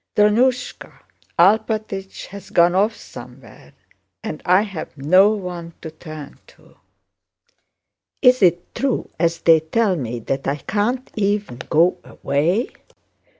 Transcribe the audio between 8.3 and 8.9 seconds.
it